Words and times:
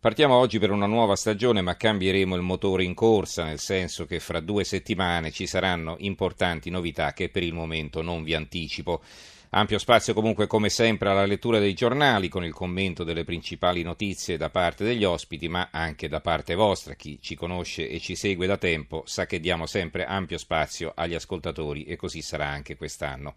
Partiamo 0.00 0.34
oggi 0.34 0.58
per 0.58 0.70
una 0.70 0.86
nuova 0.86 1.14
stagione, 1.14 1.60
ma 1.60 1.76
cambieremo 1.76 2.34
il 2.34 2.40
motore 2.40 2.84
in 2.84 2.94
corsa, 2.94 3.44
nel 3.44 3.58
senso 3.58 4.06
che 4.06 4.18
fra 4.18 4.40
due 4.40 4.64
settimane 4.64 5.30
ci 5.30 5.46
saranno 5.46 5.96
importanti 5.98 6.70
novità 6.70 7.12
che 7.12 7.28
per 7.28 7.42
il 7.42 7.52
momento 7.52 8.00
non 8.00 8.22
vi 8.22 8.32
anticipo. 8.32 9.02
Ampio 9.50 9.76
spazio 9.76 10.14
comunque 10.14 10.46
come 10.46 10.70
sempre 10.70 11.10
alla 11.10 11.26
lettura 11.26 11.58
dei 11.58 11.74
giornali 11.74 12.30
con 12.30 12.44
il 12.44 12.54
commento 12.54 13.04
delle 13.04 13.24
principali 13.24 13.82
notizie 13.82 14.38
da 14.38 14.48
parte 14.48 14.84
degli 14.84 15.04
ospiti 15.04 15.48
ma 15.48 15.68
anche 15.70 16.08
da 16.08 16.22
parte 16.22 16.54
vostra. 16.54 16.94
Chi 16.94 17.18
ci 17.20 17.34
conosce 17.34 17.86
e 17.86 18.00
ci 18.00 18.16
segue 18.16 18.46
da 18.46 18.56
tempo 18.56 19.02
sa 19.04 19.26
che 19.26 19.38
diamo 19.38 19.66
sempre 19.66 20.06
ampio 20.06 20.38
spazio 20.38 20.92
agli 20.96 21.14
ascoltatori 21.14 21.84
e 21.84 21.96
così 21.96 22.22
sarà 22.22 22.46
anche 22.46 22.74
quest'anno. 22.74 23.34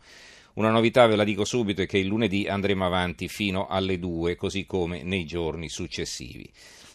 Una 0.56 0.70
novità 0.70 1.08
ve 1.08 1.16
la 1.16 1.24
dico 1.24 1.46
subito 1.46 1.82
è 1.82 1.88
che 1.88 1.98
il 1.98 2.06
lunedì 2.06 2.48
andremo 2.48 2.86
avanti 2.86 3.28
fino 3.28 3.66
alle 3.66 3.98
2 3.98 4.36
così 4.36 4.68
come 4.68 5.02
nei 5.02 5.26
giorni 5.26 5.68
successivi. 5.68 6.48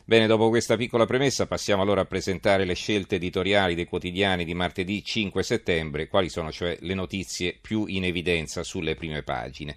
Bene, 0.05 0.29
dopo 0.29 0.49
questa 0.49 0.77
piccola 0.77 1.07
premessa 1.07 1.47
passiamo 1.47 1.83
allora 1.83 2.03
a 2.03 2.07
presentare 2.07 2.65
le 2.65 2.75
scelte 2.75 3.17
editoriali 3.17 3.75
dei 3.75 3.87
quotidiani 3.87 4.45
di 4.45 4.55
martedì 4.55 5.03
5 5.03 5.43
settembre, 5.43 6.07
quali 6.07 6.29
sono 6.29 6.53
cioè 6.53 6.79
le 6.81 6.95
notizie 6.95 7.59
più 7.61 7.85
in 7.87 8.05
evidenza 8.05 8.63
sulle 8.63 8.95
prime 8.95 9.25
pagine. 9.25 9.77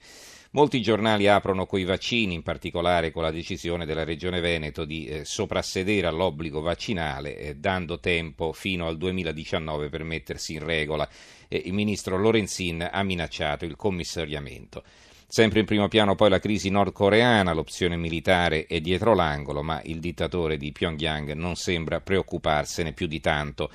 Molti 0.53 0.81
giornali 0.81 1.29
aprono 1.29 1.65
coi 1.65 1.85
vaccini, 1.85 2.33
in 2.33 2.43
particolare 2.43 3.11
con 3.11 3.23
la 3.23 3.31
decisione 3.31 3.85
della 3.85 4.03
Regione 4.03 4.41
Veneto 4.41 4.83
di 4.83 5.05
eh, 5.05 5.23
soprassedere 5.23 6.07
all'obbligo 6.07 6.59
vaccinale, 6.59 7.37
eh, 7.37 7.55
dando 7.55 8.01
tempo 8.01 8.51
fino 8.51 8.85
al 8.85 8.97
2019 8.97 9.87
per 9.87 10.03
mettersi 10.03 10.55
in 10.55 10.65
regola. 10.65 11.07
Eh, 11.47 11.61
il 11.67 11.71
ministro 11.71 12.17
Lorenzin 12.17 12.85
ha 12.91 13.01
minacciato 13.01 13.63
il 13.63 13.77
commissariamento. 13.77 14.83
Sempre 15.25 15.61
in 15.61 15.65
primo 15.65 15.87
piano 15.87 16.15
poi 16.15 16.29
la 16.29 16.39
crisi 16.39 16.69
nordcoreana, 16.69 17.53
l'opzione 17.53 17.95
militare 17.95 18.65
è 18.65 18.81
dietro 18.81 19.15
l'angolo, 19.15 19.63
ma 19.63 19.81
il 19.85 20.01
dittatore 20.01 20.57
di 20.57 20.73
Pyongyang 20.73 21.31
non 21.31 21.55
sembra 21.55 22.01
preoccuparsene 22.01 22.91
più 22.91 23.07
di 23.07 23.21
tanto. 23.21 23.71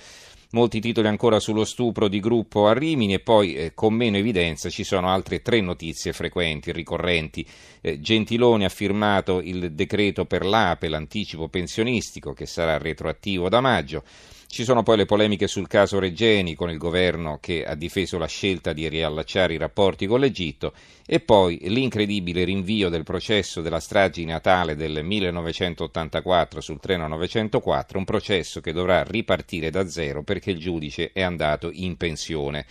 Molti 0.57 0.81
titoli 0.81 1.07
ancora 1.07 1.39
sullo 1.39 1.67
stupro 1.67 2.09
di 2.09 2.19
gruppo 2.19 2.67
a 2.67 2.73
Rimini 2.73 3.13
e 3.13 3.21
poi 3.21 3.55
eh, 3.57 3.75
con 3.75 3.93
meno 3.93 4.17
evidenza 4.17 4.71
ci 4.71 4.85
sono 4.85 5.11
altre 5.11 5.43
tre 5.43 5.61
notizie 5.61 6.15
frequenti, 6.15 6.73
ricorrenti. 6.73 7.47
Eh, 7.83 8.01
Gentiloni 8.01 8.65
ha 8.65 8.71
firmato 8.71 9.43
il 9.43 9.73
decreto 9.73 10.25
per 10.25 10.47
l'APE, 10.47 10.89
l'anticipo 10.89 11.49
pensionistico, 11.49 12.33
che 12.33 12.47
sarà 12.47 12.79
retroattivo 12.79 13.51
da 13.51 13.61
maggio. 13.61 14.03
Ci 14.49 14.65
sono 14.65 14.83
poi 14.83 14.97
le 14.97 15.05
polemiche 15.05 15.49
sul 15.49 15.67
caso 15.67 15.99
Regeni 15.99 16.55
con 16.55 16.71
il 16.71 16.79
governo 16.79 17.39
che 17.41 17.65
ha 17.65 17.75
difeso 17.75 18.17
la 18.17 18.27
scelta 18.27 18.73
di 18.73 18.89
riallacciare 18.89 19.53
i 19.53 19.59
rapporti 19.59 20.07
con 20.07 20.21
l'Egitto 20.21 20.73
e 21.05 21.21
poi 21.21 21.59
l'incredibile 21.65 22.45
rinvio 22.45 22.89
del 22.89 23.03
processo 23.03 23.61
della 23.61 23.81
strage 23.81 24.25
Natale 24.25 24.75
del 24.75 25.05
1984 25.05 26.61
sul 26.63 26.81
treno 26.81 27.07
904, 27.07 27.99
un 27.99 28.05
processo 28.05 28.61
che 28.61 28.73
dovrà 28.73 29.03
ripartire 29.03 29.69
da 29.69 29.89
zero 29.89 30.23
perché 30.23 30.53
il 30.53 30.59
giudice 30.59 31.11
è 31.13 31.23
andato 31.23 31.69
in 31.71 31.97
pensione. 31.97 32.65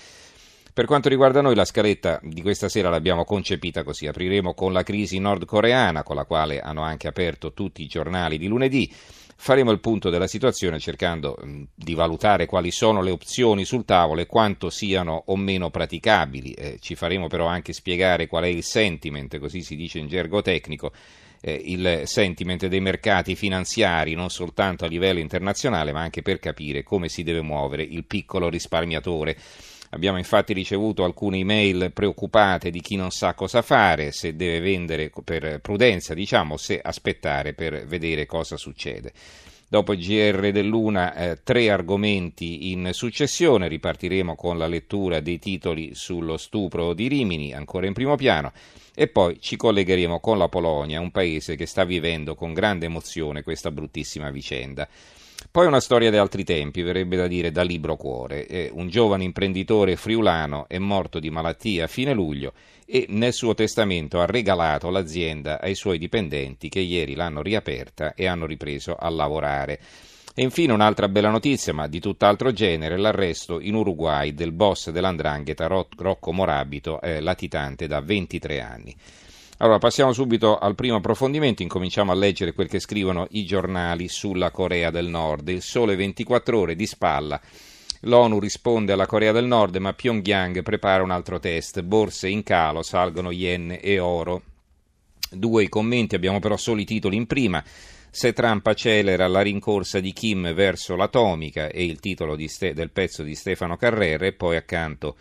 Per 0.75 0.85
quanto 0.85 1.07
riguarda 1.07 1.39
noi 1.39 1.55
la 1.55 1.63
scaletta 1.63 2.19
di 2.21 2.41
questa 2.41 2.67
sera 2.67 2.89
l'abbiamo 2.89 3.23
concepita 3.23 3.83
così, 3.83 4.07
apriremo 4.07 4.53
con 4.53 4.73
la 4.73 4.83
crisi 4.83 5.19
nordcoreana 5.19 6.03
con 6.03 6.17
la 6.17 6.25
quale 6.25 6.59
hanno 6.59 6.81
anche 6.81 7.07
aperto 7.07 7.53
tutti 7.53 7.81
i 7.81 7.87
giornali 7.87 8.37
di 8.37 8.47
lunedì, 8.47 8.91
Faremo 9.37 9.71
il 9.71 9.81
punto 9.81 10.09
della 10.09 10.27
situazione 10.27 10.79
cercando 10.79 11.37
mh, 11.39 11.63
di 11.75 11.93
valutare 11.93 12.45
quali 12.45 12.71
sono 12.71 13.01
le 13.01 13.11
opzioni 13.11 13.65
sul 13.65 13.85
tavolo 13.85 14.21
e 14.21 14.25
quanto 14.25 14.69
siano 14.69 15.23
o 15.27 15.35
meno 15.35 15.69
praticabili. 15.69 16.53
Eh, 16.53 16.77
ci 16.79 16.95
faremo 16.95 17.27
però 17.27 17.45
anche 17.45 17.73
spiegare 17.73 18.27
qual 18.27 18.45
è 18.45 18.47
il 18.47 18.63
sentiment, 18.63 19.37
così 19.37 19.61
si 19.61 19.75
dice 19.75 19.99
in 19.99 20.07
gergo 20.07 20.41
tecnico, 20.41 20.91
eh, 21.41 21.61
il 21.65 22.01
sentiment 22.05 22.65
dei 22.65 22.79
mercati 22.79 23.35
finanziari, 23.35 24.15
non 24.15 24.29
soltanto 24.29 24.85
a 24.85 24.87
livello 24.87 25.19
internazionale, 25.19 25.91
ma 25.91 26.01
anche 26.01 26.21
per 26.21 26.39
capire 26.39 26.81
come 26.81 27.09
si 27.09 27.21
deve 27.21 27.41
muovere 27.41 27.83
il 27.83 28.05
piccolo 28.05 28.49
risparmiatore. 28.49 29.37
Abbiamo 29.95 30.17
infatti 30.17 30.51
ricevuto 30.51 31.05
alcune 31.05 31.37
email 31.37 31.89
preoccupate 31.93 32.69
di 32.69 32.81
chi 32.81 32.97
non 32.97 33.11
sa 33.11 33.33
cosa 33.33 33.61
fare, 33.61 34.11
se 34.11 34.35
deve 34.35 34.59
vendere 34.59 35.09
per 35.23 35.61
prudenza, 35.61 36.13
diciamo, 36.13 36.57
se 36.57 36.81
aspettare 36.83 37.53
per 37.53 37.87
vedere 37.87 38.25
cosa 38.25 38.57
succede. 38.57 39.13
Dopo 39.69 39.93
il 39.93 39.99
GR 39.99 40.51
dell'Una, 40.51 41.15
eh, 41.15 41.39
tre 41.43 41.69
argomenti 41.69 42.71
in 42.71 42.89
successione, 42.91 43.69
ripartiremo 43.69 44.35
con 44.35 44.57
la 44.57 44.67
lettura 44.67 45.21
dei 45.21 45.39
titoli 45.39 45.95
sullo 45.95 46.35
stupro 46.35 46.93
di 46.93 47.07
Rimini, 47.07 47.53
ancora 47.53 47.87
in 47.87 47.93
primo 47.93 48.17
piano, 48.17 48.51
e 48.93 49.07
poi 49.07 49.39
ci 49.39 49.55
collegheremo 49.55 50.19
con 50.19 50.37
la 50.37 50.49
Polonia, 50.49 50.99
un 50.99 51.11
paese 51.11 51.55
che 51.55 51.65
sta 51.65 51.85
vivendo 51.85 52.35
con 52.35 52.53
grande 52.53 52.87
emozione 52.87 53.43
questa 53.43 53.71
bruttissima 53.71 54.29
vicenda. 54.29 54.89
Poi 55.51 55.67
una 55.67 55.79
storia 55.79 56.09
di 56.11 56.17
altri 56.17 56.43
tempi, 56.43 56.81
verrebbe 56.81 57.15
da 57.15 57.27
dire 57.27 57.51
da 57.51 57.63
libro 57.63 57.95
cuore. 57.95 58.47
Eh, 58.47 58.69
un 58.73 58.89
giovane 58.89 59.23
imprenditore 59.23 59.95
friulano 59.95 60.65
è 60.67 60.77
morto 60.77 61.19
di 61.19 61.29
malattia 61.29 61.85
a 61.85 61.87
fine 61.87 62.13
luglio 62.13 62.53
e 62.85 63.05
nel 63.09 63.33
suo 63.33 63.53
testamento 63.53 64.19
ha 64.19 64.25
regalato 64.25 64.89
l'azienda 64.89 65.59
ai 65.59 65.75
suoi 65.75 65.97
dipendenti 65.97 66.69
che 66.69 66.79
ieri 66.79 67.15
l'hanno 67.15 67.41
riaperta 67.41 68.13
e 68.13 68.27
hanno 68.27 68.45
ripreso 68.45 68.95
a 68.95 69.09
lavorare. 69.09 69.79
E 70.37 70.43
infine 70.43 70.73
un'altra 70.73 71.07
bella 71.07 71.29
notizia, 71.29 71.73
ma 71.73 71.87
di 71.87 72.01
tutt'altro 72.01 72.51
genere, 72.51 72.97
l'arresto 72.97 73.61
in 73.61 73.73
Uruguay 73.73 74.33
del 74.33 74.51
boss 74.51 74.89
dell'andrangheta 74.89 75.65
Rocco 75.67 76.33
Morabito, 76.33 76.99
eh, 76.99 77.21
latitante 77.21 77.87
da 77.87 78.01
23 78.01 78.59
anni. 78.59 78.95
Allora, 79.59 79.77
passiamo 79.77 80.11
subito 80.11 80.57
al 80.57 80.75
primo 80.75 80.97
approfondimento, 80.97 81.61
incominciamo 81.61 82.11
a 82.11 82.15
leggere 82.15 82.51
quel 82.51 82.67
che 82.67 82.81
scrivono 82.81 83.25
i 83.31 83.45
giornali 83.45 84.09
sulla 84.09 84.51
Corea 84.51 84.91
del 84.91 85.07
Nord. 85.07 85.47
Il 85.47 85.61
sole 85.61 85.95
24 85.95 86.59
ore 86.59 86.75
di 86.75 86.85
spalla. 86.85 87.39
L'ONU 88.01 88.39
risponde 88.39 88.91
alla 88.91 89.05
Corea 89.05 89.31
del 89.31 89.45
Nord, 89.45 89.77
ma 89.77 89.93
Pyongyang 89.93 90.61
prepara 90.61 91.03
un 91.03 91.11
altro 91.11 91.39
test. 91.39 91.81
Borse 91.83 92.27
in 92.27 92.43
calo, 92.43 92.83
salgono 92.83 93.31
yen 93.31 93.79
e 93.81 93.97
oro. 93.97 94.41
Due 95.31 95.69
commenti, 95.69 96.15
abbiamo 96.15 96.39
però 96.39 96.57
solo 96.57 96.81
i 96.81 96.85
titoli 96.85 97.15
in 97.15 97.25
prima. 97.25 97.63
Se 98.09 98.33
Trump 98.33 98.67
accelera 98.67 99.25
la 99.27 99.41
rincorsa 99.41 100.01
di 100.01 100.11
Kim 100.11 100.53
verso 100.53 100.97
l'atomica 100.97 101.67
è 101.67 101.79
il 101.79 102.01
titolo 102.01 102.37
Ste- 102.45 102.73
del 102.73 102.91
pezzo 102.91 103.23
di 103.23 103.35
Stefano 103.35 103.77
Carrera 103.77 104.25
e 104.25 104.33
poi 104.33 104.57
accanto 104.57 105.15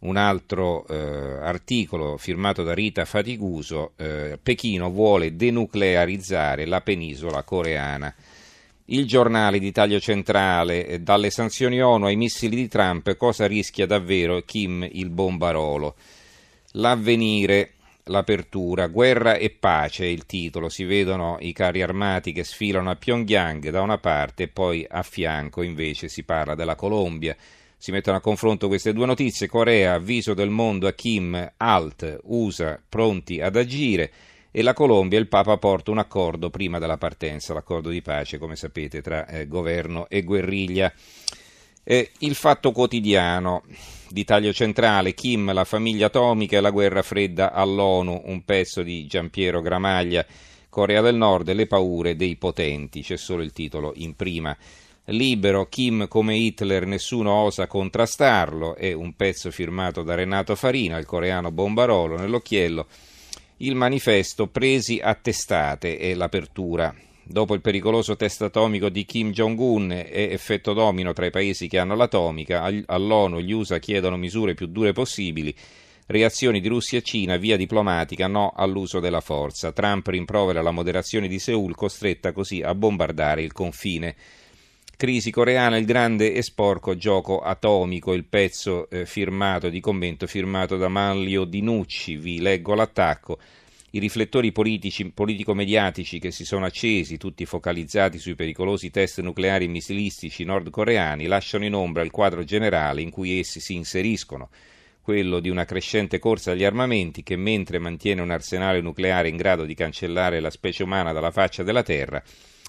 un 0.00 0.16
altro 0.16 0.86
eh, 0.86 0.96
articolo 0.96 2.16
firmato 2.16 2.62
da 2.62 2.72
Rita 2.72 3.04
Fatiguso, 3.04 3.92
eh, 3.96 4.38
Pechino 4.40 4.90
vuole 4.90 5.34
denuclearizzare 5.34 6.66
la 6.66 6.80
penisola 6.80 7.42
coreana. 7.42 8.14
Il 8.90 9.06
giornale 9.06 9.58
di 9.58 9.72
taglio 9.72 9.98
centrale, 9.98 10.86
eh, 10.86 11.00
dalle 11.00 11.30
sanzioni 11.30 11.82
ONU 11.82 12.06
ai 12.06 12.16
missili 12.16 12.54
di 12.54 12.68
Trump, 12.68 13.16
cosa 13.16 13.46
rischia 13.46 13.86
davvero 13.86 14.40
Kim 14.42 14.88
il 14.90 15.10
bombarolo? 15.10 15.96
L'avvenire, 16.72 17.72
l'apertura, 18.04 18.86
guerra 18.86 19.34
e 19.34 19.50
pace 19.50 20.04
è 20.04 20.08
il 20.08 20.26
titolo, 20.26 20.68
si 20.68 20.84
vedono 20.84 21.38
i 21.40 21.52
carri 21.52 21.82
armati 21.82 22.32
che 22.32 22.44
sfilano 22.44 22.88
a 22.88 22.96
Pyongyang 22.96 23.68
da 23.70 23.82
una 23.82 23.98
parte 23.98 24.44
e 24.44 24.48
poi 24.48 24.86
a 24.88 25.02
fianco 25.02 25.62
invece 25.62 26.08
si 26.08 26.22
parla 26.22 26.54
della 26.54 26.76
Colombia 26.76 27.36
si 27.78 27.92
mettono 27.92 28.16
a 28.16 28.20
confronto 28.20 28.66
queste 28.66 28.92
due 28.92 29.06
notizie. 29.06 29.46
Corea, 29.46 29.94
avviso 29.94 30.34
del 30.34 30.50
mondo 30.50 30.88
a 30.88 30.92
Kim, 30.92 31.52
alt, 31.56 32.18
USA, 32.24 32.78
pronti 32.86 33.40
ad 33.40 33.54
agire. 33.54 34.10
E 34.50 34.62
la 34.62 34.72
Colombia, 34.72 35.18
il 35.18 35.28
Papa 35.28 35.56
porta 35.58 35.92
un 35.92 35.98
accordo 35.98 36.50
prima 36.50 36.80
della 36.80 36.96
partenza, 36.96 37.54
l'accordo 37.54 37.90
di 37.90 38.02
pace, 38.02 38.38
come 38.38 38.56
sapete, 38.56 39.00
tra 39.00 39.26
eh, 39.26 39.46
governo 39.46 40.08
e 40.08 40.24
guerriglia. 40.24 40.92
Eh, 41.84 42.10
il 42.18 42.34
fatto 42.34 42.72
quotidiano 42.72 43.62
di 44.08 44.24
taglio 44.24 44.52
centrale, 44.52 45.14
Kim, 45.14 45.52
la 45.52 45.64
famiglia 45.64 46.06
atomica 46.06 46.56
e 46.56 46.60
la 46.60 46.70
guerra 46.70 47.02
fredda 47.02 47.52
all'ONU, 47.52 48.22
un 48.24 48.44
pezzo 48.44 48.82
di 48.82 49.06
Giampiero 49.06 49.60
Gramaglia, 49.60 50.26
Corea 50.68 51.00
del 51.00 51.14
Nord 51.14 51.48
e 51.48 51.54
le 51.54 51.66
paure 51.66 52.16
dei 52.16 52.36
potenti, 52.36 53.02
c'è 53.02 53.16
solo 53.16 53.42
il 53.42 53.52
titolo 53.52 53.92
in 53.96 54.16
prima 54.16 54.56
libero, 55.08 55.68
Kim 55.68 56.08
come 56.08 56.36
Hitler, 56.36 56.86
nessuno 56.86 57.32
osa 57.32 57.66
contrastarlo, 57.66 58.74
è 58.74 58.92
un 58.92 59.14
pezzo 59.14 59.50
firmato 59.50 60.02
da 60.02 60.14
Renato 60.14 60.54
Farina, 60.54 60.98
il 60.98 61.06
coreano 61.06 61.50
Bombarolo, 61.50 62.16
nell'occhiello, 62.16 62.86
il 63.58 63.74
manifesto 63.74 64.46
presi 64.46 65.00
a 65.02 65.14
testate 65.14 65.98
è 65.98 66.14
l'apertura 66.14 66.94
dopo 67.30 67.52
il 67.54 67.60
pericoloso 67.60 68.16
test 68.16 68.42
atomico 68.42 68.88
di 68.88 69.04
Kim 69.04 69.32
Jong-un 69.32 69.92
e 69.92 70.28
effetto 70.30 70.72
domino 70.72 71.12
tra 71.12 71.26
i 71.26 71.30
paesi 71.30 71.68
che 71.68 71.78
hanno 71.78 71.94
l'atomica, 71.94 72.62
all'ONU 72.86 73.40
gli 73.40 73.52
USA 73.52 73.78
chiedono 73.78 74.16
misure 74.16 74.54
più 74.54 74.66
dure 74.66 74.92
possibili. 74.92 75.54
Reazioni 76.06 76.60
di 76.60 76.68
Russia 76.68 76.98
e 76.98 77.02
Cina, 77.02 77.36
via 77.36 77.58
diplomatica, 77.58 78.28
no 78.28 78.54
all'uso 78.56 78.98
della 78.98 79.20
forza. 79.20 79.72
Trump 79.72 80.06
rimprovera 80.06 80.62
la 80.62 80.70
moderazione 80.70 81.28
di 81.28 81.38
Seoul, 81.38 81.74
costretta 81.74 82.32
così 82.32 82.62
a 82.62 82.74
bombardare 82.74 83.42
il 83.42 83.52
confine. 83.52 84.16
Crisi 85.00 85.30
coreana, 85.30 85.76
il 85.76 85.84
grande 85.84 86.32
e 86.32 86.42
sporco 86.42 86.96
gioco 86.96 87.38
atomico, 87.38 88.14
il 88.14 88.24
pezzo 88.24 88.90
eh, 88.90 89.06
firmato 89.06 89.68
di 89.68 89.78
commento 89.78 90.26
firmato 90.26 90.76
da 90.76 90.88
Manlio 90.88 91.44
Dinucci. 91.44 92.16
Vi 92.16 92.40
leggo 92.40 92.74
l'attacco. 92.74 93.38
I 93.90 94.00
riflettori 94.00 94.50
politici, 94.50 95.08
politico-mediatici 95.08 96.18
che 96.18 96.32
si 96.32 96.44
sono 96.44 96.64
accesi, 96.64 97.16
tutti 97.16 97.46
focalizzati 97.46 98.18
sui 98.18 98.34
pericolosi 98.34 98.90
test 98.90 99.20
nucleari 99.20 99.66
e 99.66 99.68
missilistici 99.68 100.42
nordcoreani, 100.42 101.26
lasciano 101.26 101.64
in 101.64 101.74
ombra 101.74 102.02
il 102.02 102.10
quadro 102.10 102.42
generale 102.42 103.00
in 103.00 103.10
cui 103.10 103.38
essi 103.38 103.60
si 103.60 103.76
inseriscono, 103.76 104.48
quello 105.08 105.40
di 105.40 105.48
una 105.48 105.64
crescente 105.64 106.18
corsa 106.18 106.50
agli 106.50 106.64
armamenti 106.64 107.22
che, 107.22 107.34
mentre 107.34 107.78
mantiene 107.78 108.20
un 108.20 108.30
arsenale 108.30 108.82
nucleare 108.82 109.30
in 109.30 109.38
grado 109.38 109.64
di 109.64 109.72
cancellare 109.72 110.38
la 110.38 110.50
specie 110.50 110.82
umana 110.82 111.12
dalla 111.12 111.30
faccia 111.30 111.62
della 111.62 111.82
Terra, 111.82 112.22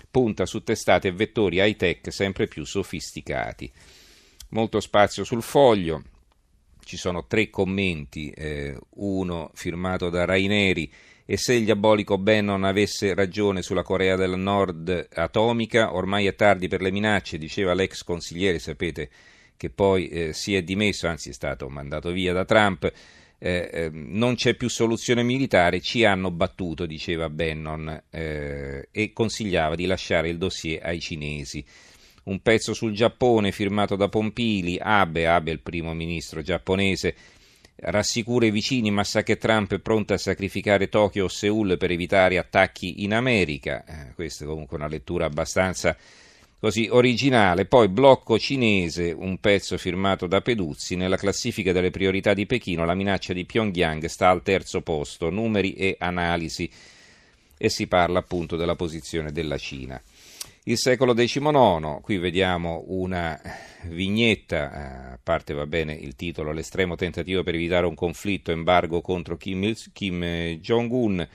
punta 0.09 0.45
su 0.45 0.63
testate 0.63 1.09
e 1.09 1.11
vettori 1.11 1.57
high-tech 1.57 2.13
sempre 2.13 2.47
più 2.47 2.63
sofisticati. 2.63 3.69
Molto 4.51 4.79
spazio 4.79 5.25
sul 5.25 5.41
foglio, 5.41 6.01
ci 6.85 6.95
sono 6.95 7.25
tre 7.27 7.49
commenti, 7.49 8.29
eh, 8.29 8.73
uno 8.91 9.51
firmato 9.53 10.09
da 10.09 10.23
Raineri 10.23 10.89
e 11.25 11.35
se 11.35 11.55
il 11.55 11.65
diabolico 11.65 12.17
Bannon 12.17 12.63
avesse 12.63 13.13
ragione 13.15 13.61
sulla 13.61 13.83
Corea 13.83 14.15
del 14.15 14.37
Nord 14.37 15.09
atomica, 15.11 15.93
ormai 15.93 16.27
è 16.27 16.35
tardi 16.35 16.69
per 16.69 16.81
le 16.81 16.91
minacce, 16.91 17.37
diceva 17.37 17.73
l'ex 17.73 18.01
consigliere, 18.03 18.59
sapete 18.59 19.09
che 19.59 19.69
poi 19.69 20.07
eh, 20.07 20.31
si 20.31 20.55
è 20.55 20.61
dimesso, 20.61 21.05
anzi 21.07 21.31
è 21.31 21.33
stato 21.33 21.67
mandato 21.67 22.13
via 22.13 22.31
da 22.31 22.45
Trump, 22.45 22.89
eh, 23.37 23.69
eh, 23.69 23.89
non 23.91 24.35
c'è 24.35 24.55
più 24.55 24.69
soluzione 24.69 25.21
militare, 25.21 25.81
ci 25.81 26.05
hanno 26.05 26.31
battuto, 26.31 26.85
diceva 26.85 27.29
Bannon, 27.29 28.03
eh, 28.09 28.87
e 28.89 29.11
consigliava 29.11 29.75
di 29.75 29.85
lasciare 29.85 30.29
il 30.29 30.37
dossier 30.37 30.81
ai 30.85 31.01
cinesi. 31.01 31.61
Un 32.23 32.39
pezzo 32.39 32.73
sul 32.73 32.93
Giappone 32.93 33.51
firmato 33.51 33.97
da 33.97 34.07
Pompili, 34.07 34.79
Abe, 34.79 35.27
Abe 35.27 35.51
il 35.51 35.59
primo 35.59 35.93
ministro 35.93 36.41
giapponese, 36.41 37.13
rassicura 37.81 38.45
i 38.45 38.51
vicini 38.51 38.91
ma 38.91 39.03
sa 39.03 39.23
che 39.23 39.35
Trump 39.35 39.73
è 39.73 39.79
pronto 39.79 40.13
a 40.13 40.17
sacrificare 40.17 40.87
Tokyo 40.87 41.25
o 41.25 41.27
Seoul 41.27 41.75
per 41.75 41.91
evitare 41.91 42.37
attacchi 42.37 43.03
in 43.03 43.13
America. 43.13 43.83
Eh, 43.83 44.13
questa 44.13 44.45
è 44.45 44.47
comunque 44.47 44.77
una 44.77 44.87
lettura 44.87 45.25
abbastanza 45.25 45.97
così 46.59 46.87
originale. 46.91 47.65
Poi 47.65 47.87
blocco 47.87 48.37
cinese, 48.37 49.11
un 49.11 49.39
pezzo 49.39 49.77
firmato 49.77 50.27
da 50.27 50.41
Peduzzi, 50.41 50.95
nella 50.95 51.17
classifica 51.17 51.71
delle 51.71 51.89
priorità 51.89 52.33
di 52.33 52.45
Pechino 52.45 52.85
la 52.85 52.93
minaccia 52.93 53.33
di 53.33 53.45
Pyongyang 53.45 54.05
sta 54.05 54.29
al 54.29 54.43
terzo 54.43 54.81
posto, 54.81 55.29
numeri 55.29 55.73
e 55.73 55.95
analisi 55.99 56.69
e 57.57 57.69
si 57.69 57.87
parla 57.87 58.19
appunto 58.19 58.55
della 58.55 58.75
posizione 58.75 59.31
della 59.31 59.57
Cina. 59.57 60.01
Il 60.63 60.77
secolo 60.77 61.13
XIX, 61.13 61.99
qui 62.01 62.17
vediamo 62.17 62.83
una 62.87 63.39
vignetta, 63.85 65.13
a 65.13 65.19
parte 65.21 65.53
va 65.53 65.65
bene 65.65 65.93
il 65.93 66.15
titolo, 66.15 66.51
l'estremo 66.51 66.95
tentativo 66.95 67.43
per 67.43 67.55
evitare 67.55 67.85
un 67.85 67.95
conflitto, 67.95 68.51
embargo 68.51 69.01
contro 69.01 69.35
Kim, 69.35 69.73
Kim 69.93 70.23
Jong-un, 70.59 71.27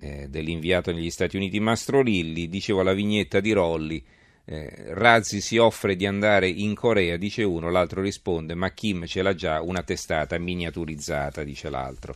eh, 0.00 0.28
dell'inviato 0.28 0.92
negli 0.92 1.10
Stati 1.10 1.36
Uniti 1.36 1.60
Mastrolilli, 1.60 2.48
dicevo 2.48 2.82
la 2.82 2.94
vignetta 2.94 3.40
di 3.40 3.52
Rolli, 3.52 4.02
eh, 4.48 4.72
Razzi 4.94 5.40
si 5.40 5.56
offre 5.58 5.96
di 5.96 6.06
andare 6.06 6.48
in 6.48 6.74
Corea, 6.74 7.16
dice 7.16 7.42
uno, 7.42 7.68
l'altro 7.68 8.00
risponde, 8.00 8.54
ma 8.54 8.70
Kim 8.70 9.04
ce 9.06 9.20
l'ha 9.20 9.34
già 9.34 9.60
una 9.60 9.82
testata 9.82 10.38
miniaturizzata, 10.38 11.42
dice 11.42 11.68
l'altro. 11.68 12.14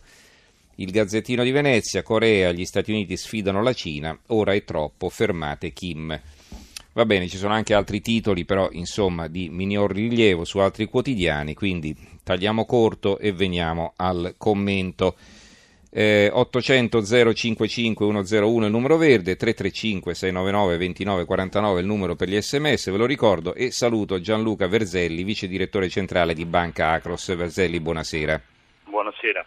Il 0.77 0.93
Gazzettino 0.93 1.43
di 1.43 1.51
Venezia, 1.51 2.03
Corea, 2.03 2.53
gli 2.53 2.65
Stati 2.65 2.93
Uniti 2.93 3.17
sfidano 3.17 3.63
la 3.63 3.73
Cina, 3.73 4.17
ora 4.29 4.55
è 4.55 4.65
troppo, 4.65 5.09
fermate 5.09 5.73
Kim. 5.73 6.19
Va 6.93 7.05
bene, 7.05 7.29
ci 7.29 7.37
sono 7.37 7.53
anche 7.53 7.75
altri 7.75 8.01
titoli, 8.01 8.45
però 8.45 8.69
insomma 8.71 9.27
di 9.27 9.49
minor 9.49 9.93
rilievo 9.93 10.45
su 10.45 10.59
altri 10.59 10.87
quotidiani, 10.87 11.55
quindi 11.55 11.97
tagliamo 12.23 12.65
corto 12.65 13.19
e 13.19 13.33
veniamo 13.33 13.93
al 13.97 14.35
commento. 14.39 15.17
Eh, 15.93 16.31
800 16.33 17.03
055 17.35 18.07
101 18.07 18.65
il 18.65 18.71
numero 18.71 18.97
verde, 18.97 19.35
335 19.35 20.15
699 20.15 20.77
2949 20.77 21.81
il 21.81 21.87
numero 21.87 22.15
per 22.15 22.29
gli 22.29 22.41
sms, 22.41 22.91
ve 22.93 22.97
lo 22.97 23.07
ricordo 23.07 23.55
e 23.55 23.73
saluto 23.73 24.21
Gianluca 24.21 24.69
Verzelli, 24.69 25.25
vice 25.25 25.49
direttore 25.49 25.89
centrale 25.89 26.33
di 26.33 26.45
Banca 26.45 26.91
Acros. 26.93 27.35
Verzelli, 27.35 27.81
buonasera. 27.81 28.41
Buonasera. 28.85 29.45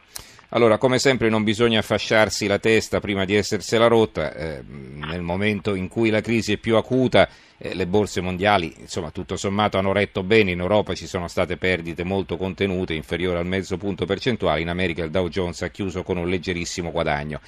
Allora, 0.49 0.77
come 0.77 0.99
sempre 0.99 1.29
non 1.29 1.43
bisogna 1.43 1.81
fasciarsi 1.81 2.45
la 2.45 2.59
testa 2.59 2.99
prima 2.99 3.25
di 3.25 3.35
essersela 3.35 3.87
rotta, 3.87 4.33
eh, 4.35 4.63
nel 4.63 5.21
momento 5.21 5.73
in 5.73 5.87
cui 5.87 6.11
la 6.11 6.21
crisi 6.21 6.53
è 6.53 6.57
più 6.57 6.75
acuta 6.75 7.27
eh, 7.57 7.73
le 7.73 7.87
borse 7.87 8.21
mondiali, 8.21 8.71
insomma, 8.77 9.09
tutto 9.09 9.35
sommato 9.35 9.77
hanno 9.77 9.93
retto 9.93 10.21
bene, 10.21 10.51
in 10.51 10.59
Europa 10.59 10.93
ci 10.93 11.07
sono 11.07 11.27
state 11.27 11.57
perdite 11.57 12.03
molto 12.03 12.37
contenute, 12.37 12.93
inferiori 12.93 13.39
al 13.39 13.47
mezzo 13.47 13.77
punto 13.77 14.05
percentuale, 14.05 14.61
in 14.61 14.69
America 14.69 15.03
il 15.03 15.09
Dow 15.09 15.27
Jones 15.27 15.61
ha 15.63 15.69
chiuso 15.69 16.03
con 16.03 16.17
un 16.17 16.29
leggerissimo 16.29 16.91
guadagno. 16.91 17.41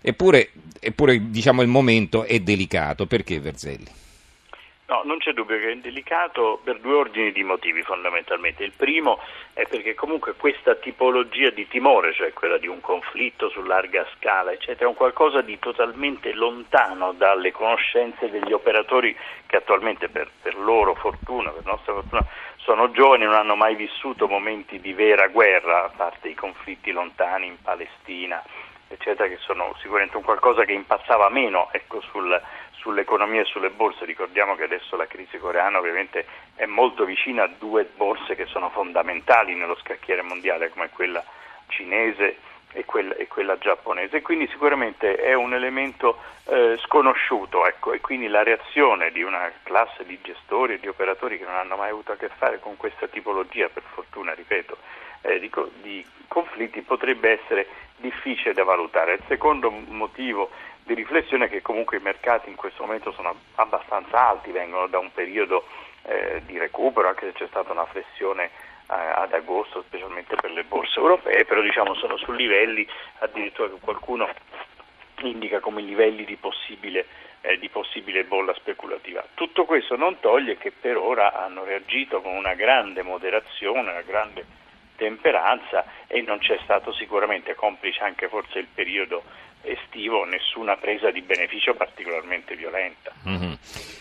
Eppure, 0.00 0.50
eppure 0.78 1.30
diciamo, 1.30 1.62
il 1.62 1.68
momento 1.68 2.24
è 2.24 2.38
delicato, 2.38 3.06
perché 3.06 3.40
Verzelli? 3.40 3.90
No, 4.92 5.00
non 5.04 5.16
c'è 5.16 5.32
dubbio 5.32 5.58
che 5.58 5.70
è 5.70 5.76
delicato 5.76 6.60
per 6.62 6.78
due 6.78 6.92
ordini 6.92 7.32
di 7.32 7.42
motivi 7.42 7.80
fondamentalmente. 7.82 8.62
Il 8.62 8.74
primo 8.76 9.18
è 9.54 9.66
perché 9.66 9.94
comunque 9.94 10.34
questa 10.34 10.74
tipologia 10.74 11.48
di 11.48 11.66
timore, 11.66 12.12
cioè 12.12 12.34
quella 12.34 12.58
di 12.58 12.66
un 12.66 12.82
conflitto 12.82 13.48
su 13.48 13.62
larga 13.62 14.06
scala, 14.14 14.52
eccetera, 14.52 14.84
è 14.84 14.88
un 14.88 14.94
qualcosa 14.94 15.40
di 15.40 15.58
totalmente 15.58 16.34
lontano 16.34 17.12
dalle 17.12 17.52
conoscenze 17.52 18.28
degli 18.28 18.52
operatori 18.52 19.16
che 19.46 19.56
attualmente 19.56 20.10
per, 20.10 20.30
per 20.42 20.56
loro 20.56 20.94
fortuna, 20.94 21.48
per 21.52 21.64
nostra 21.64 21.94
fortuna, 21.94 22.26
sono 22.58 22.90
giovani, 22.90 23.24
non 23.24 23.34
hanno 23.34 23.56
mai 23.56 23.74
vissuto 23.74 24.28
momenti 24.28 24.78
di 24.78 24.92
vera 24.92 25.28
guerra, 25.28 25.84
a 25.84 25.90
parte 25.96 26.28
i 26.28 26.34
conflitti 26.34 26.92
lontani 26.92 27.46
in 27.46 27.56
Palestina, 27.62 28.42
eccetera, 28.94 29.28
che 29.28 29.38
sono 29.38 29.74
sicuramente 29.80 30.16
un 30.16 30.22
qualcosa 30.22 30.64
che 30.64 30.72
impazzava 30.72 31.28
meno 31.28 31.68
ecco, 31.72 32.00
sul 32.00 32.40
sull'economia 32.82 33.42
e 33.42 33.44
sulle 33.44 33.70
borse. 33.70 34.04
Ricordiamo 34.04 34.56
che 34.56 34.64
adesso 34.64 34.96
la 34.96 35.06
crisi 35.06 35.38
coreana 35.38 35.78
ovviamente 35.78 36.26
è 36.56 36.66
molto 36.66 37.04
vicina 37.04 37.44
a 37.44 37.50
due 37.58 37.84
borse 37.84 38.34
che 38.34 38.46
sono 38.46 38.68
fondamentali 38.70 39.54
nello 39.54 39.76
scacchiere 39.76 40.22
mondiale 40.22 40.68
come 40.70 40.90
quella 40.90 41.24
cinese 41.68 42.36
e 42.72 42.84
quella, 42.84 43.14
e 43.14 43.28
quella 43.28 43.58
giapponese 43.58 44.22
quindi 44.22 44.46
sicuramente 44.48 45.16
è 45.16 45.34
un 45.34 45.52
elemento 45.54 46.18
eh, 46.44 46.76
sconosciuto 46.82 47.66
ecco, 47.66 47.92
e 47.92 48.00
quindi 48.00 48.28
la 48.28 48.42
reazione 48.42 49.12
di 49.12 49.22
una 49.22 49.50
classe 49.62 50.04
di 50.04 50.18
gestori 50.22 50.74
e 50.74 50.80
di 50.80 50.88
operatori 50.88 51.38
che 51.38 51.44
non 51.44 51.54
hanno 51.54 51.76
mai 51.76 51.90
avuto 51.90 52.12
a 52.12 52.16
che 52.16 52.28
fare 52.28 52.58
con 52.58 52.76
questa 52.76 53.06
tipologia, 53.06 53.68
per 53.68 53.82
fortuna 53.94 54.32
ripeto, 54.32 54.76
eh, 55.22 55.38
di, 55.38 55.50
di 55.82 56.04
conflitti 56.28 56.80
potrebbe 56.82 57.40
essere 57.40 57.66
difficile 57.96 58.54
da 58.54 58.64
valutare. 58.64 59.14
Il 59.14 59.22
secondo 59.28 59.70
motivo 59.70 60.50
di 60.84 60.94
riflessione 60.94 61.48
che 61.48 61.62
comunque 61.62 61.98
i 61.98 62.02
mercati 62.02 62.50
in 62.50 62.56
questo 62.56 62.82
momento 62.82 63.12
sono 63.12 63.34
abbastanza 63.54 64.28
alti, 64.28 64.50
vengono 64.50 64.88
da 64.88 64.98
un 64.98 65.12
periodo 65.12 65.64
eh, 66.02 66.42
di 66.44 66.58
recupero, 66.58 67.08
anche 67.08 67.26
se 67.26 67.32
c'è 67.32 67.46
stata 67.46 67.70
una 67.70 67.86
flessione 67.86 68.50
ad 68.92 69.32
agosto, 69.32 69.82
specialmente 69.86 70.36
per 70.36 70.50
le 70.50 70.64
borse 70.64 70.98
europee, 70.98 71.44
però 71.44 71.60
diciamo 71.60 71.94
sono 71.94 72.16
su 72.16 72.32
livelli 72.32 72.86
addirittura 73.18 73.68
che 73.68 73.80
qualcuno 73.80 74.28
indica 75.22 75.60
come 75.60 75.82
livelli 75.82 76.24
di 76.24 76.36
possibile, 76.36 77.06
eh, 77.42 77.58
di 77.58 77.68
possibile 77.68 78.24
bolla 78.24 78.54
speculativa. 78.54 79.24
Tutto 79.34 79.64
questo 79.64 79.96
non 79.96 80.20
toglie 80.20 80.56
che 80.56 80.72
per 80.72 80.96
ora 80.96 81.32
hanno 81.32 81.64
reagito 81.64 82.20
con 82.20 82.34
una 82.34 82.54
grande 82.54 83.02
moderazione, 83.02 83.90
una 83.90 84.02
grande 84.02 84.44
temperanza 84.96 85.84
e 86.06 86.22
non 86.22 86.38
c'è 86.38 86.58
stato 86.62 86.92
sicuramente 86.92 87.54
complice 87.54 88.02
anche 88.02 88.28
forse 88.28 88.58
il 88.58 88.68
periodo 88.72 89.22
estivo 89.62 90.24
nessuna 90.24 90.76
presa 90.76 91.10
di 91.10 91.22
beneficio 91.22 91.74
particolarmente 91.74 92.54
violenta. 92.56 93.12
Mm-hmm. 93.28 93.52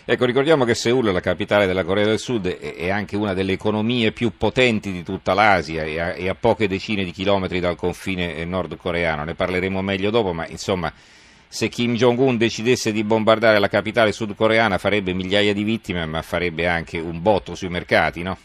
Ecco, 0.06 0.26
ricordiamo 0.26 0.66
che 0.66 0.74
Seoul, 0.74 1.12
la 1.12 1.20
capitale 1.20 1.66
della 1.66 1.84
Corea 1.84 2.06
del 2.06 2.20
Sud, 2.20 2.48
è 2.48 2.90
anche 2.90 3.16
una 3.16 3.34
delle 3.34 3.54
economie 3.54 4.12
più 4.12 4.36
potenti 4.36 4.92
di 4.92 5.04
tutta 5.04 5.34
l'Asia 5.34 5.84
e 5.84 6.00
a, 6.00 6.14
e 6.16 6.28
a 6.28 6.36
poche 6.36 6.68
decine 6.68 7.04
di 7.04 7.12
chilometri 7.12 7.60
dal 7.60 7.76
confine 7.76 8.44
nordcoreano. 8.46 9.24
Ne 9.24 9.36
parleremo 9.36 9.82
meglio 9.82 10.10
dopo, 10.10 10.34
ma 10.34 10.48
insomma, 10.48 10.92
se 11.48 11.70
Kim 11.70 11.96
Jong-un 11.96 12.38
decidesse 12.38 12.92
di 12.92 13.04
bombardare 13.04 13.60
la 13.60 13.68
capitale 13.68 14.12
sudcoreana 14.12 14.78
farebbe 14.78 15.14
migliaia 15.14 15.54
di 15.54 15.64
vittime, 15.64 16.06
ma 16.06 16.22
farebbe 16.22 16.68
anche 16.68 16.98
un 16.98 17.22
botto 17.22 17.56
sui 17.56 17.70
mercati, 17.70 18.24
no? 18.24 18.38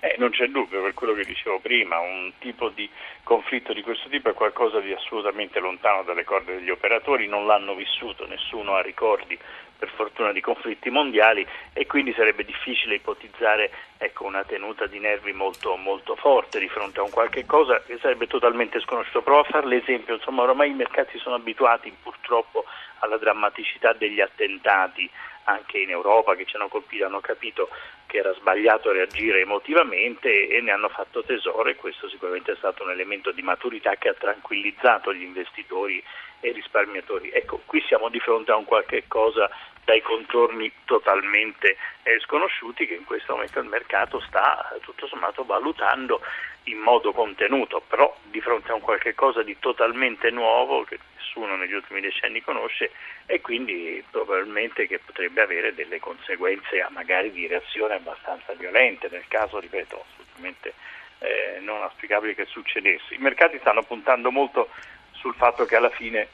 Eh, 0.00 0.14
non 0.18 0.30
c'è 0.30 0.46
dubbio, 0.46 0.80
per 0.80 0.94
quello 0.94 1.12
che 1.12 1.24
dicevo 1.24 1.58
prima, 1.58 1.98
un 1.98 2.32
tipo 2.38 2.68
di 2.68 2.88
conflitto 3.24 3.72
di 3.72 3.82
questo 3.82 4.08
tipo 4.08 4.30
è 4.30 4.34
qualcosa 4.34 4.78
di 4.78 4.92
assolutamente 4.92 5.58
lontano 5.58 6.04
dalle 6.04 6.22
corde 6.22 6.54
degli 6.54 6.70
operatori, 6.70 7.26
non 7.26 7.46
l'hanno 7.46 7.74
vissuto, 7.74 8.24
nessuno 8.26 8.76
ha 8.76 8.80
ricordi 8.80 9.36
per 9.78 9.90
fortuna 9.90 10.32
di 10.32 10.40
conflitti 10.40 10.90
mondiali 10.90 11.46
e 11.72 11.86
quindi 11.86 12.12
sarebbe 12.12 12.44
difficile 12.44 12.96
ipotizzare 12.96 13.70
ecco, 13.98 14.24
una 14.24 14.44
tenuta 14.44 14.86
di 14.86 14.98
nervi 14.98 15.32
molto, 15.32 15.76
molto, 15.76 16.16
forte 16.16 16.58
di 16.58 16.68
fronte 16.68 16.98
a 16.98 17.04
un 17.04 17.10
qualche 17.10 17.46
cosa 17.46 17.80
che 17.82 17.98
sarebbe 18.00 18.26
totalmente 18.26 18.80
sconosciuto. 18.80 19.22
Provo 19.22 19.40
a 19.40 19.44
fare 19.44 19.66
l'esempio, 19.66 20.14
insomma 20.14 20.42
ormai 20.42 20.70
i 20.70 20.74
mercati 20.74 21.18
sono 21.18 21.36
abituati 21.36 21.92
purtroppo 22.02 22.64
alla 23.00 23.16
drammaticità 23.16 23.92
degli 23.92 24.20
attentati 24.20 25.08
anche 25.44 25.78
in 25.78 25.90
Europa 25.90 26.34
che 26.34 26.44
ci 26.44 26.56
hanno 26.56 26.68
colpito 26.68 27.06
hanno 27.06 27.20
capito 27.20 27.68
che 28.08 28.18
era 28.18 28.32
sbagliato 28.32 28.90
reagire 28.90 29.40
emotivamente 29.40 30.48
e 30.48 30.60
ne 30.62 30.70
hanno 30.72 30.88
fatto 30.88 31.22
tesoro 31.22 31.68
e 31.68 31.76
questo 31.76 32.08
sicuramente 32.08 32.52
è 32.52 32.56
stato 32.56 32.82
un 32.82 32.90
elemento 32.90 33.30
di 33.32 33.42
maturità 33.42 33.96
che 33.96 34.08
ha 34.08 34.14
tranquillizzato 34.14 35.12
gli 35.12 35.22
investitori 35.22 36.02
e 36.40 36.52
risparmiatori. 36.52 37.30
Ecco, 37.30 37.60
qui 37.66 37.82
siamo 37.86 38.08
di 38.08 38.18
fronte 38.18 38.50
a 38.50 38.56
un 38.56 38.64
qualche 38.64 39.04
cosa 39.06 39.50
dai 39.88 40.02
contorni 40.02 40.70
totalmente 40.84 41.78
eh, 42.02 42.20
sconosciuti 42.20 42.86
che 42.86 42.92
in 42.92 43.06
questo 43.06 43.32
momento 43.32 43.58
il 43.58 43.68
mercato 43.68 44.20
sta 44.20 44.76
tutto 44.82 45.06
sommato 45.06 45.44
valutando 45.44 46.20
in 46.64 46.76
modo 46.76 47.14
contenuto, 47.14 47.82
però 47.88 48.14
di 48.24 48.38
fronte 48.42 48.70
a 48.70 48.74
un 48.74 48.82
qualche 48.82 49.14
cosa 49.14 49.42
di 49.42 49.56
totalmente 49.58 50.28
nuovo 50.28 50.84
che 50.84 50.98
nessuno 51.16 51.56
negli 51.56 51.72
ultimi 51.72 52.02
decenni 52.02 52.42
conosce 52.42 52.90
e 53.24 53.40
quindi 53.40 54.04
probabilmente 54.10 54.86
che 54.86 54.98
potrebbe 54.98 55.40
avere 55.40 55.72
delle 55.72 56.00
conseguenze 56.00 56.86
magari 56.90 57.32
di 57.32 57.46
reazione 57.46 57.94
abbastanza 57.94 58.52
violente, 58.52 59.08
nel 59.10 59.24
caso, 59.26 59.58
ripeto, 59.58 60.04
assolutamente 60.04 60.74
eh, 61.20 61.60
non 61.60 61.80
auspicabile 61.80 62.34
che 62.34 62.44
succedesse. 62.44 63.14
I 63.14 63.18
mercati 63.18 63.56
stanno 63.58 63.82
puntando 63.84 64.30
molto 64.30 64.68
sul 65.12 65.34
fatto 65.34 65.64
che 65.64 65.76
alla 65.76 65.88
fine 65.88 66.28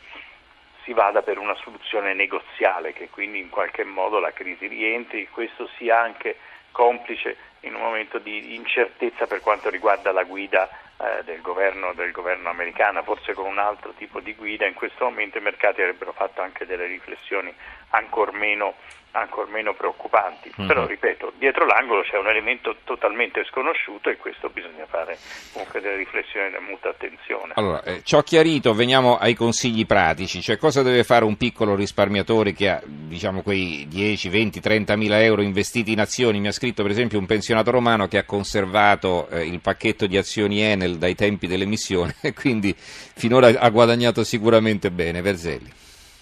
si 0.84 0.92
vada 0.92 1.22
per 1.22 1.38
una 1.38 1.54
soluzione 1.56 2.14
negoziale, 2.14 2.92
che 2.92 3.08
quindi 3.08 3.38
in 3.38 3.48
qualche 3.48 3.84
modo 3.84 4.18
la 4.20 4.32
crisi 4.32 4.66
rientri, 4.66 5.28
questo 5.28 5.68
sia 5.76 6.00
anche 6.00 6.36
complice 6.70 7.36
in 7.60 7.74
un 7.74 7.80
momento 7.80 8.18
di 8.18 8.54
incertezza 8.54 9.26
per 9.26 9.40
quanto 9.40 9.70
riguarda 9.70 10.12
la 10.12 10.24
guida 10.24 10.68
eh, 10.68 11.24
del, 11.24 11.40
governo, 11.40 11.92
del, 11.94 12.12
governo, 12.12 12.50
americano, 12.50 13.02
forse 13.02 13.32
con 13.32 13.46
un 13.46 13.58
altro 13.58 13.92
tipo 13.96 14.20
di 14.20 14.34
guida, 14.34 14.66
in 14.66 14.74
questo 14.74 15.04
momento 15.04 15.38
i 15.38 15.42
mercati 15.42 15.80
avrebbero 15.80 16.12
fatto 16.12 16.42
anche 16.42 16.66
delle 16.66 16.86
riflessioni 16.86 17.54
ancor 17.90 18.32
meno, 18.32 18.74
ancor 19.14 19.48
meno 19.48 19.74
preoccupanti. 19.74 20.52
Mm-hmm. 20.58 20.68
Però 20.68 20.86
ripeto, 20.86 21.32
dietro 21.38 21.66
l'angolo 21.66 22.02
c'è 22.02 22.18
un 22.18 22.28
elemento 22.28 22.76
totalmente 22.84 23.44
sconosciuto 23.44 24.10
e 24.10 24.16
questo 24.16 24.48
bisogna 24.50 24.86
fare 24.86 25.18
comunque 25.52 25.80
delle 25.80 25.96
riflessioni 25.96 26.50
da 26.50 26.60
molta 26.60 26.90
attenzione. 26.90 27.52
Allora, 27.54 27.82
eh, 27.84 28.02
ciò 28.02 28.22
chiarito, 28.22 28.74
veniamo 28.74 29.16
ai 29.16 29.34
consigli 29.34 29.86
pratici, 29.86 30.42
cioè 30.42 30.56
cosa 30.56 30.82
deve 30.82 31.04
fare 31.04 31.24
un 31.24 31.36
piccolo 31.36 31.74
risparmiatore 31.74 32.52
che 32.52 32.68
ha 32.68 32.80
diciamo 32.84 33.42
quei 33.42 33.86
10, 33.88 34.28
20, 34.28 34.60
30 34.60 34.96
mila 34.96 35.22
euro 35.22 35.42
investiti 35.42 35.92
in 35.92 36.00
azioni? 36.00 36.40
Mi 36.40 36.48
ha 36.48 36.52
scritto 36.52 36.82
per 36.82 36.90
esempio 36.90 37.18
un 37.18 37.26
pensionato 37.26 37.70
romano 37.70 38.08
che 38.08 38.18
ha 38.18 38.24
conservato 38.24 39.28
eh, 39.28 39.46
il 39.46 39.60
pacchetto 39.60 40.06
di 40.06 40.16
azioni 40.16 40.60
Enel 40.60 40.98
dai 40.98 41.14
tempi 41.14 41.46
dell'emissione 41.46 42.16
e 42.22 42.32
quindi 42.34 42.74
finora 42.76 43.46
ha 43.46 43.68
guadagnato 43.70 44.24
sicuramente 44.24 44.90
bene. 44.90 45.22
Verzelli. 45.22 45.70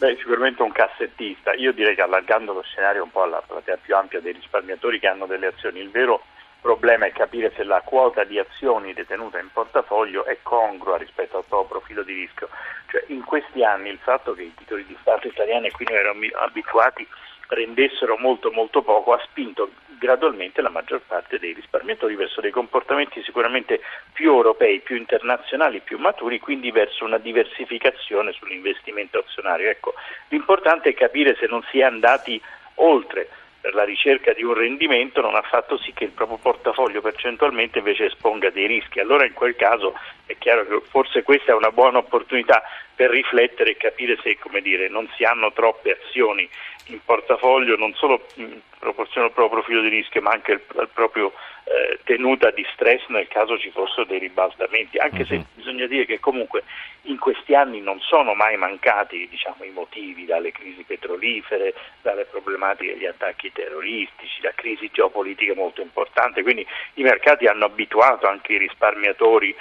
Beh, 0.02 0.16
sicuramente 0.16 0.62
un 0.62 0.73
cassettista. 0.73 1.54
Io 1.54 1.73
direi 1.73 1.94
che 1.94 2.02
allargando 2.02 2.52
lo 2.52 2.62
scenario 2.62 3.04
un 3.04 3.12
po' 3.12 3.23
alla 3.23 3.40
platea 3.40 3.76
più 3.76 3.94
ampia 3.94 4.21
dei 4.21 4.32
risparmiatori 4.32 4.99
che 4.99 5.06
hanno 5.06 5.26
delle 5.26 5.47
azioni, 5.47 5.78
il 5.78 5.90
vero 5.90 6.25
problema 6.61 7.06
è 7.06 7.12
capire 7.12 7.52
se 7.54 7.62
la 7.62 7.80
quota 7.82 8.25
di 8.25 8.37
azioni 8.37 8.94
detenuta 8.94 9.38
in 9.38 9.52
portafoglio 9.52 10.25
è 10.25 10.38
congrua 10.42 10.97
rispetto 10.97 11.37
al 11.37 11.44
proprio 11.47 11.78
profilo 11.78 12.02
di 12.02 12.14
rischio. 12.14 12.49
Cioè, 12.90 13.04
in 13.12 13.23
questi 13.23 13.62
anni 13.62 13.90
il 13.90 13.99
fatto 14.02 14.35
che 14.35 14.42
i 14.42 14.54
titoli 14.56 14.85
di 14.87 14.99
Stato 15.02 15.28
italiani, 15.28 15.68
a 15.68 15.71
cui 15.71 15.87
noi 15.88 15.99
eravamo 15.99 16.26
abituati, 16.35 17.06
rendessero 17.49 18.17
molto 18.17 18.51
molto 18.51 18.83
poco 18.83 19.13
ha 19.13 19.21
spinto 19.25 19.71
gradualmente 19.99 20.61
la 20.61 20.69
maggior 20.69 21.01
parte 21.07 21.39
dei 21.39 21.53
risparmiatori 21.53 22.17
verso 22.17 22.41
dei 22.41 22.51
comportamenti 22.51 23.23
sicuramente 23.23 23.81
più 24.13 24.33
europei, 24.33 24.81
più 24.81 24.97
internazionali, 24.97 25.81
più 25.81 25.99
maturi, 25.99 26.41
quindi 26.41 26.73
verso 26.73 27.05
una 27.05 27.19
diversificazione 27.19 28.33
sull'investimento 28.33 29.19
azionario. 29.19 29.71
Ecco, 29.71 29.95
l'importante 30.29 30.89
è 30.89 30.95
capire 30.95 31.37
se 31.37 31.47
non 31.47 31.63
si 31.71 31.79
è 31.79 31.85
andati 31.85 32.41
oltre 32.77 33.29
per 33.63 33.75
la 33.75 33.85
ricerca 33.85 34.33
di 34.33 34.43
un 34.43 34.55
rendimento 34.55 35.21
non 35.21 35.37
ha 35.37 35.43
fatto 35.43 35.79
sì 35.79 35.93
che 35.93 36.03
il 36.03 36.11
proprio 36.11 36.37
portafoglio 36.37 37.01
percentualmente 37.01 37.79
invece 37.79 38.07
esponga 38.07 38.51
dei 38.51 38.67
rischi. 38.67 38.99
Allora 38.99 39.25
in 39.25 39.35
quel 39.35 39.55
caso 39.55 39.95
è 40.27 40.37
chiaro 40.37 40.67
che 40.67 40.81
forse 40.91 41.23
questa 41.23 41.53
è 41.53 41.55
una 41.55 41.71
buona 41.71 41.99
opportunità 41.99 42.61
per 43.02 43.11
riflettere 43.11 43.73
e 43.73 43.76
capire 43.76 44.16
se 44.23 44.38
dire, 44.62 44.88
non 44.88 45.11
si 45.16 45.25
hanno 45.25 45.52
troppe 45.52 45.99
azioni 45.99 46.49
in 46.87 47.00
portafoglio 47.04 47.76
non 47.76 47.92
solo 47.94 48.26
in 48.35 48.61
proporzione 48.78 49.26
al 49.26 49.32
proprio 49.32 49.61
profilo 49.61 49.82
di 49.82 49.88
rischio 49.88 50.21
ma 50.21 50.30
anche 50.30 50.64
al 50.76 50.88
proprio 50.88 51.32
eh, 51.64 51.99
tenuta 52.04 52.50
di 52.50 52.64
stress 52.75 53.04
nel 53.09 53.26
caso 53.26 53.59
ci 53.59 53.71
fossero 53.71 54.04
dei 54.04 54.21
ribaltamenti, 54.21 54.99
anche 54.99 55.25
se 55.25 55.37
mhm. 55.37 55.44
bisogna 55.54 55.87
dire 55.87 56.06
che 56.06 56.21
comunque 56.21 56.62
in 57.02 57.18
questi 57.18 57.56
anni 57.56 57.80
non 57.80 57.99
sono 58.00 58.35
mai 58.35 58.56
mancati 58.56 59.26
diciamo, 59.28 59.64
i 59.64 59.71
motivi 59.71 60.25
dalle 60.25 60.52
crisi 60.52 60.85
petrolifere, 60.85 61.75
dalle 62.02 62.25
problematiche 62.26 62.94
degli 62.94 63.06
attacchi 63.06 63.50
terroristici, 63.50 64.42
la 64.42 64.52
crisi 64.54 64.90
geopolitica 64.92 65.54
molto 65.54 65.80
importante, 65.80 66.42
quindi 66.42 66.64
i 66.94 67.02
mercati 67.02 67.47
hanno 67.47 67.64
abituato 67.64 68.28
anche 68.28 68.52
i 68.52 68.59
risparmiatori 68.59 69.54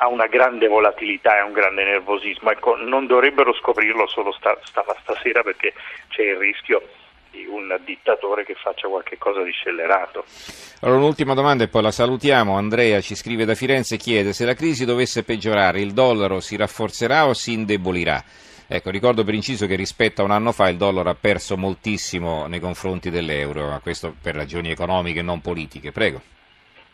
a 0.00 0.08
una 0.08 0.26
grande 0.26 0.68
volatilità 0.68 1.38
e 1.38 1.42
un 1.42 1.52
grande 1.52 1.84
nervosismo. 1.84 2.50
Ecco, 2.50 2.76
non 2.76 3.06
dovrebbero 3.06 3.52
scoprirlo 3.54 4.06
solo 4.06 4.32
sta, 4.32 4.58
sta, 4.64 4.84
stasera 5.02 5.42
perché 5.42 5.72
c'è 6.08 6.22
il 6.22 6.36
rischio 6.36 6.82
di 7.30 7.46
un 7.46 7.78
dittatore 7.84 8.44
che 8.44 8.54
faccia 8.54 8.88
qualcosa 8.88 9.42
di 9.42 9.50
scellerato. 9.50 10.24
Allora, 10.80 10.98
un'ultima 10.98 11.34
domanda 11.34 11.64
e 11.64 11.68
poi 11.68 11.82
la 11.82 11.90
salutiamo. 11.90 12.56
Andrea 12.56 13.00
ci 13.00 13.14
scrive 13.14 13.44
da 13.44 13.54
Firenze 13.54 13.96
e 13.96 13.98
chiede 13.98 14.32
se 14.32 14.44
la 14.44 14.54
crisi 14.54 14.84
dovesse 14.84 15.24
peggiorare 15.24 15.80
il 15.80 15.92
dollaro 15.92 16.40
si 16.40 16.56
rafforzerà 16.56 17.26
o 17.26 17.34
si 17.34 17.52
indebolirà? 17.52 18.22
Ecco, 18.70 18.90
ricordo 18.90 19.24
per 19.24 19.34
inciso 19.34 19.66
che 19.66 19.76
rispetto 19.76 20.20
a 20.20 20.24
un 20.24 20.30
anno 20.30 20.52
fa 20.52 20.68
il 20.68 20.76
dollaro 20.76 21.08
ha 21.08 21.16
perso 21.18 21.56
moltissimo 21.56 22.46
nei 22.46 22.60
confronti 22.60 23.10
dell'euro, 23.10 23.68
ma 23.68 23.80
questo 23.80 24.14
per 24.20 24.34
ragioni 24.34 24.70
economiche 24.70 25.20
e 25.20 25.22
non 25.22 25.40
politiche. 25.40 25.90
Prego. 25.90 26.20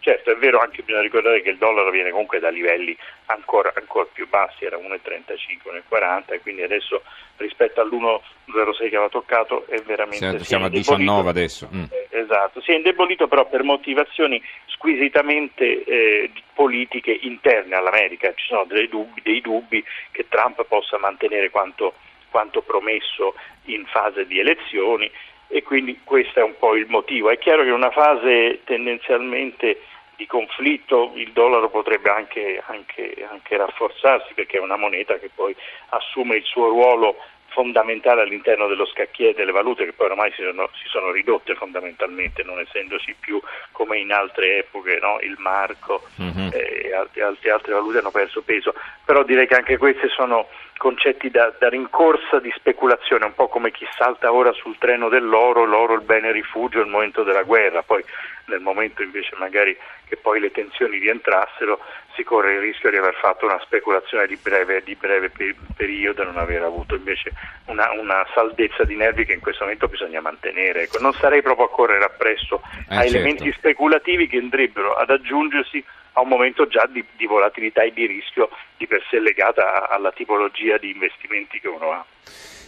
Certo, 0.04 0.32
è 0.32 0.36
vero, 0.36 0.58
anche 0.58 0.82
bisogna 0.82 1.00
ricordare 1.00 1.40
che 1.40 1.48
il 1.48 1.56
dollaro 1.56 1.88
viene 1.88 2.10
comunque 2.10 2.38
da 2.38 2.50
livelli 2.50 2.94
ancora, 3.24 3.72
ancora 3.74 4.06
più 4.12 4.28
bassi, 4.28 4.66
era 4.66 4.76
1,35, 4.76 5.82
1,40 5.88 6.34
e 6.34 6.40
quindi 6.40 6.60
adesso 6.60 7.00
rispetto 7.38 7.80
all'1,06 7.80 8.76
che 8.76 8.96
aveva 8.96 9.08
toccato 9.08 9.64
è 9.66 9.80
veramente... 9.80 10.40
Sì, 10.40 10.44
siamo 10.44 10.66
a 10.66 10.68
19 10.68 11.30
adesso. 11.30 11.70
Mm. 11.74 11.84
Eh, 11.84 12.18
esatto, 12.18 12.60
si 12.60 12.72
è 12.72 12.74
indebolito 12.74 13.28
però 13.28 13.48
per 13.48 13.62
motivazioni 13.62 14.42
squisitamente 14.66 15.84
eh, 15.84 16.30
politiche 16.52 17.18
interne 17.22 17.74
all'America, 17.74 18.30
ci 18.34 18.44
sono 18.46 18.66
dei 18.66 18.90
dubbi, 18.90 19.22
dei 19.22 19.40
dubbi 19.40 19.82
che 20.10 20.26
Trump 20.28 20.66
possa 20.66 20.98
mantenere 20.98 21.48
quanto, 21.48 21.94
quanto 22.28 22.60
promesso 22.60 23.36
in 23.68 23.86
fase 23.86 24.26
di 24.26 24.38
elezioni 24.38 25.10
e 25.48 25.62
quindi 25.62 26.00
questo 26.04 26.40
è 26.40 26.42
un 26.42 26.56
po' 26.58 26.74
il 26.74 26.88
motivo. 26.88 27.30
È 27.30 27.38
chiaro 27.38 27.62
che 27.62 27.68
in 27.68 27.74
una 27.74 27.90
fase 27.90 28.60
tendenzialmente 28.64 29.78
di 30.16 30.26
conflitto 30.26 31.12
il 31.14 31.32
dollaro 31.32 31.68
potrebbe 31.70 32.10
anche, 32.10 32.62
anche, 32.66 33.26
anche, 33.28 33.56
rafforzarsi 33.56 34.34
perché 34.34 34.58
è 34.58 34.60
una 34.60 34.76
moneta 34.76 35.18
che 35.18 35.30
poi 35.34 35.54
assume 35.90 36.36
il 36.36 36.44
suo 36.44 36.68
ruolo 36.68 37.16
fondamentale 37.48 38.22
all'interno 38.22 38.66
dello 38.66 38.84
scacchiere 38.84 39.34
delle 39.34 39.52
valute 39.52 39.84
che 39.84 39.92
poi 39.92 40.10
ormai 40.10 40.32
si 40.32 40.42
sono, 40.42 40.68
si 40.74 40.88
sono 40.88 41.12
ridotte 41.12 41.54
fondamentalmente 41.54 42.42
non 42.42 42.58
essendoci 42.58 43.14
più 43.18 43.40
come 43.70 43.98
in 43.98 44.12
altre 44.12 44.58
epoche 44.58 44.98
no? 45.00 45.18
il 45.20 45.36
marco 45.38 46.02
mm-hmm. 46.20 46.48
e 46.52 46.92
altre, 46.92 47.50
altre, 47.50 47.72
valute 47.72 47.98
hanno 47.98 48.10
perso 48.10 48.42
peso 48.42 48.74
però 49.04 49.22
direi 49.22 49.46
che 49.46 49.54
anche 49.54 49.78
queste 49.78 50.08
sono 50.08 50.48
concetti 50.76 51.30
da, 51.30 51.52
da, 51.58 51.68
rincorsa 51.68 52.40
di 52.40 52.52
speculazione, 52.54 53.24
un 53.24 53.34
po' 53.34 53.48
come 53.48 53.70
chi 53.70 53.86
salta 53.96 54.32
ora 54.32 54.52
sul 54.52 54.76
treno 54.78 55.08
dell'oro, 55.08 55.64
l'oro 55.64 55.94
il 55.94 56.02
bene 56.02 56.32
rifugio 56.32 56.80
al 56.80 56.88
momento 56.88 57.22
della 57.22 57.42
guerra, 57.42 57.82
poi 57.82 58.04
nel 58.46 58.60
momento 58.60 59.02
invece 59.02 59.34
magari 59.36 59.76
che 60.06 60.16
poi 60.16 60.40
le 60.40 60.50
tensioni 60.50 60.98
rientrassero 60.98 61.80
si 62.14 62.22
corre 62.22 62.54
il 62.54 62.60
rischio 62.60 62.90
di 62.90 62.96
aver 62.96 63.14
fatto 63.14 63.44
una 63.44 63.58
speculazione 63.60 64.26
di 64.26 64.36
breve, 64.36 64.82
di 64.84 64.94
breve 64.94 65.30
periodo 65.76 66.22
e 66.22 66.24
non 66.24 66.38
aver 66.38 66.62
avuto 66.62 66.94
invece 66.94 67.32
una, 67.66 67.90
una, 67.92 68.24
saldezza 68.32 68.84
di 68.84 68.94
nervi 68.94 69.24
che 69.24 69.32
in 69.32 69.40
questo 69.40 69.64
momento 69.64 69.88
bisogna 69.88 70.20
mantenere. 70.20 70.82
Ecco, 70.82 70.98
non 71.00 71.12
sarei 71.14 71.42
proprio 71.42 71.66
a 71.66 71.70
correre 71.70 72.04
appresso 72.04 72.62
eh, 72.62 72.94
a 72.94 73.00
certo. 73.00 73.16
elementi 73.16 73.52
speculativi 73.52 74.28
che 74.28 74.38
andrebbero 74.38 74.94
ad 74.94 75.10
aggiungersi 75.10 75.84
a 76.12 76.20
un 76.20 76.28
momento 76.28 76.66
già 76.68 76.86
di, 76.86 77.04
di 77.16 77.26
volatilità 77.26 77.82
e 77.82 77.92
di 77.92 78.06
rischio 78.06 78.48
di 78.76 78.86
per 78.86 79.02
sé 79.10 79.18
legata 79.18 79.88
alla 79.88 80.12
tipologia 80.12 80.78
di 80.78 80.90
investimenti 80.90 81.60
che 81.60 81.68
uno 81.68 81.90
ha. 81.90 82.04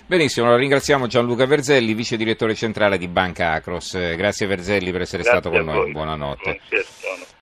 Benissimo, 0.09 0.47
allora 0.47 0.61
ringraziamo 0.61 1.09
Gianluca 1.09 1.47
Verzelli, 1.47 1.93
vice 1.93 2.17
direttore 2.17 2.55
centrale 2.55 2.97
di 2.97 3.09
Banca 3.09 3.55
Acros. 3.55 3.99
Grazie 4.15 4.47
Verzelli 4.47 4.93
per 4.93 5.01
essere 5.01 5.25
Grazie 5.25 5.41
stato 5.41 5.57
con 5.57 5.65
noi, 5.65 5.91
buonanotte. 5.91 6.61
Buonasera. 6.71 7.27